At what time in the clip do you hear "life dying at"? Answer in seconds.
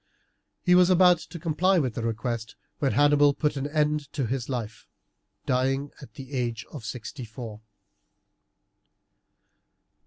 4.49-6.15